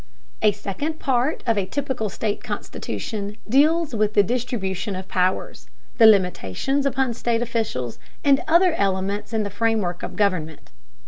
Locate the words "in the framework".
9.31-10.01